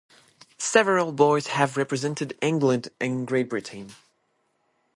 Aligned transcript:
Several 0.57 1.11
boys 1.11 1.45
have 1.45 1.77
represented 1.77 2.35
England 2.41 2.89
and 2.99 3.27
Great 3.27 3.51
Britain. 3.51 3.91